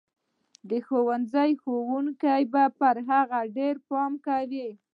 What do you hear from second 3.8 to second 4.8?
پام کوي.